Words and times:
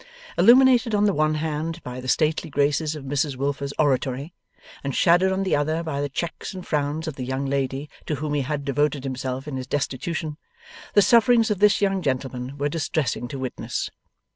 Illuminated 0.35 0.95
on 0.95 1.03
the 1.03 1.13
one 1.13 1.35
hand 1.35 1.83
by 1.83 2.01
the 2.01 2.07
stately 2.07 2.49
graces 2.49 2.95
of 2.95 3.03
Mrs 3.05 3.35
Wilfer's 3.35 3.71
oratory, 3.77 4.33
and 4.83 4.95
shadowed 4.95 5.31
on 5.31 5.43
the 5.43 5.55
other 5.55 5.83
by 5.83 6.01
the 6.01 6.09
checks 6.09 6.55
and 6.55 6.65
frowns 6.65 7.07
of 7.07 7.17
the 7.17 7.23
young 7.23 7.45
lady 7.45 7.87
to 8.07 8.15
whom 8.15 8.33
he 8.33 8.41
had 8.41 8.65
devoted 8.65 9.03
himself 9.03 9.47
in 9.47 9.57
his 9.57 9.67
destitution, 9.67 10.37
the 10.95 11.03
sufferings 11.03 11.51
of 11.51 11.59
this 11.59 11.81
young 11.81 12.01
gentleman 12.01 12.57
were 12.57 12.67
distressing 12.67 13.27
to 13.27 13.37
witness. 13.37 13.91